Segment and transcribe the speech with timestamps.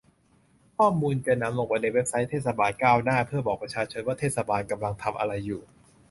[0.77, 5.61] ข้อมูลจะนำไปลงในเว็บไซต์เทศบาลก้าวหน้า เพื่อบอกประชาชนว่าเทศบาลกำลังทำอะไรอยู่